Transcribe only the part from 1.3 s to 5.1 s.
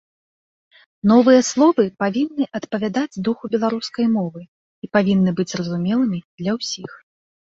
словы павінны адпавядаць духу беларускай мовы і